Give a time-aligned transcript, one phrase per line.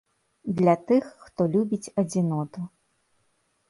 [0.61, 2.61] Для тых, хто любіць адзіноту.